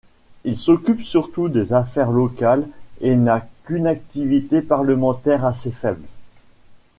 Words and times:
Il 0.45 0.57
s'occupe 0.57 1.03
surtout 1.03 1.47
des 1.47 1.73
affaires 1.73 2.09
locales 2.09 2.67
et 3.01 3.15
n'a 3.15 3.47
qu'une 3.65 3.85
activité 3.85 4.63
parlementaire 4.63 5.45
assez 5.45 5.69
faible. 5.69 6.07